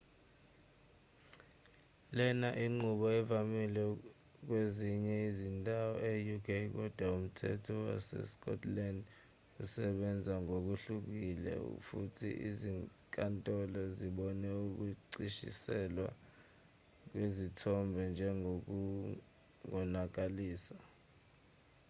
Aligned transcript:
lena 2.17 2.49
inqubo 2.65 3.05
evamile 3.21 3.83
kwezinye 4.45 5.15
izindawo 5.29 5.93
e-uk 6.11 6.47
kodwa 6.75 7.05
umthetho 7.17 7.73
wasescotland 7.87 8.97
usebenza 9.63 10.33
ngokuhlukile 10.43 11.51
futhi 11.87 12.29
izinkantolo 12.49 13.81
zibone 13.97 14.47
ukushicilelwa 14.85 16.09
kwezithombe 17.09 18.01
njengokungonakalisa 18.11 20.75